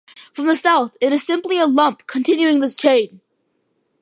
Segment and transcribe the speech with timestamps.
[0.33, 3.21] From the south it is simply a lump continuing this chain.